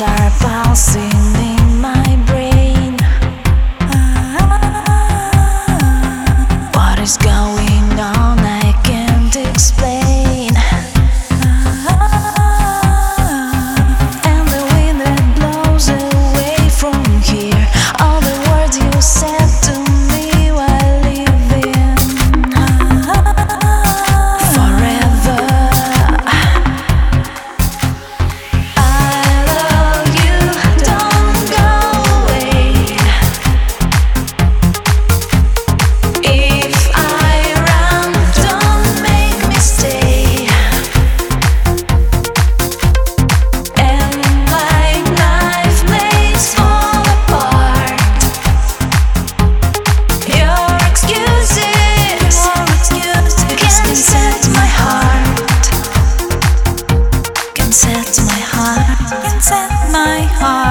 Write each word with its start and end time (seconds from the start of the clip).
are 0.00 0.30
bouncing 0.40 1.34
in 1.42 1.57
inside 59.16 59.70
my 59.90 60.20
heart. 60.38 60.67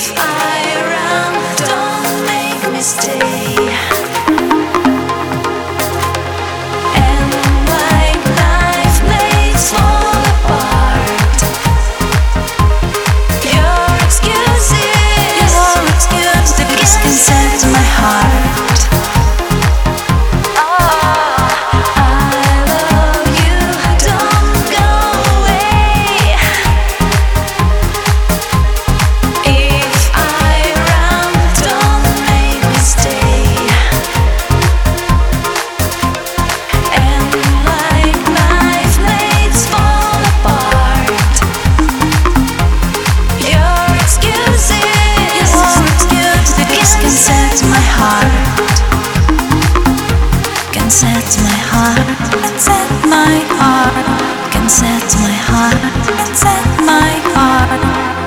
I 0.00 0.37
can 50.88 50.94
set 50.94 51.42
my 51.42 51.58
heart, 51.70 52.58
set 52.58 52.90
my 53.04 53.44
heart, 53.60 54.50
can 54.50 54.66
set 54.70 55.04
my 55.20 55.34
heart, 55.48 56.34
set 56.34 56.64
my 56.86 57.10
heart. 57.34 58.17